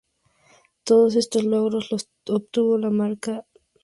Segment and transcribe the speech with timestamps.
[0.83, 3.61] Todos estos logros los obtuvo con las marcas Dodge y Ford.